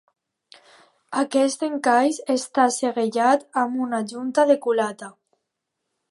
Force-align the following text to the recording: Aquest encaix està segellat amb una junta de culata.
Aquest 1.23 1.65
encaix 1.67 2.17
està 2.35 2.65
segellat 2.77 3.45
amb 3.65 3.83
una 3.89 3.99
junta 4.13 4.47
de 4.53 4.57
culata. 4.65 5.11